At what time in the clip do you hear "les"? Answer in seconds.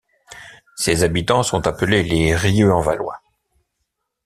2.01-2.35